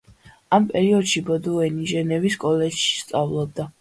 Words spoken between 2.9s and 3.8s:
სწავლობდა.